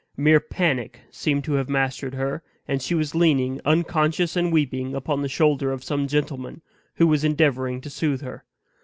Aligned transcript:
Mere 0.17 0.39
panic 0.39 1.01
seemed 1.11 1.43
to 1.43 1.53
have 1.53 1.69
mastered 1.69 2.15
her; 2.15 2.41
and 2.67 2.81
she 2.81 2.95
was 2.95 3.13
leaning, 3.13 3.61
unconscious 3.65 4.35
and 4.35 4.51
weeping, 4.51 4.95
upon 4.95 5.21
the 5.21 5.29
shoulder 5.29 5.71
of 5.71 5.83
some 5.83 6.07
gentleman, 6.07 6.63
who 6.95 7.05
was 7.05 7.23
endeavoring 7.23 7.79
to 7.81 7.89
soothe 7.91 8.23
her. 8.23 8.43